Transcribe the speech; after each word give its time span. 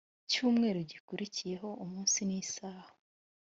cyumweru 0.29 0.79
gikurikiyeho 0.91 1.67
umunsi 1.83 2.19
n 2.27 2.29
isaha 2.41 2.89